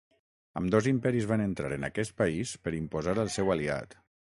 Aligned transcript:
Ambdós 0.61 0.89
imperis 0.93 1.29
van 1.33 1.45
entrar 1.45 1.71
en 1.77 1.87
aquest 1.91 2.19
país 2.25 2.57
per 2.67 2.77
imposar 2.83 3.19
el 3.27 3.35
seu 3.41 3.59
aliat. 3.61 4.01